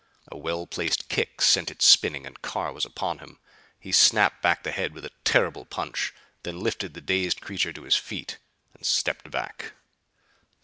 [0.31, 3.37] A well placed kick sent it spinning and Carr was upon him.
[3.79, 7.83] He snapped back the head with a terrible punch; then lifted the dazed creature to
[7.83, 8.39] his feet
[8.73, 9.73] and stepped back.